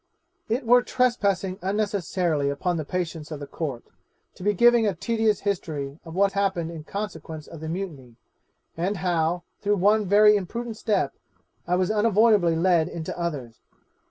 'It 0.49 0.65
were 0.65 0.81
trespassing 0.81 1.59
unnecessarily 1.61 2.49
upon 2.49 2.75
the 2.75 2.83
patience 2.83 3.29
of 3.29 3.39
the 3.39 3.45
Court, 3.45 3.83
to 4.33 4.41
be 4.41 4.51
giving 4.51 4.87
a 4.87 4.95
tedious 4.95 5.41
history 5.41 5.99
of 6.05 6.15
what 6.15 6.31
happened 6.31 6.71
in 6.71 6.83
consequence 6.83 7.45
of 7.45 7.59
the 7.59 7.69
mutiny, 7.69 8.15
and 8.75 8.97
how, 8.97 9.43
through 9.61 9.75
one 9.77 10.07
very 10.07 10.35
imprudent 10.35 10.75
step, 10.75 11.13
I 11.67 11.75
was 11.75 11.91
unavoidably 11.91 12.55
led 12.55 12.87
into 12.87 13.15
others. 13.15 13.61